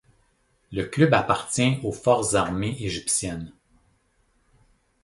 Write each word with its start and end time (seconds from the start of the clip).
Le 0.71 0.85
club 0.85 1.13
appartient 1.13 1.79
aux 1.83 1.91
forces 1.91 2.33
armées 2.33 2.75
égyptiennes. 2.79 3.53